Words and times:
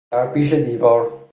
در 0.11 0.27
پیش 0.33 0.53
دیوار 0.53 1.19